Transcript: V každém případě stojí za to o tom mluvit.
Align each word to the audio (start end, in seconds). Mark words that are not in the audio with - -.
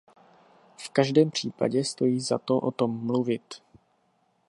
V 0.77 0.89
každém 0.89 1.31
případě 1.31 1.83
stojí 1.83 2.19
za 2.19 2.37
to 2.37 2.57
o 2.59 2.71
tom 2.71 3.05
mluvit. 3.05 3.43